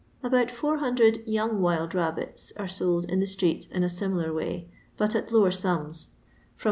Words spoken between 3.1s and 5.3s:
the street in a similar way, but